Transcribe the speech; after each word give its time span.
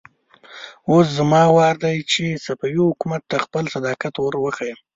اوس 0.89 1.05
زما 1.17 1.43
وار 1.55 1.75
دی 1.83 1.97
چې 2.11 2.41
صفوي 2.45 2.81
حکومت 2.89 3.21
ته 3.29 3.37
خپل 3.45 3.63
صداقت 3.75 4.13
ور 4.19 4.33
وښيم. 4.39 4.79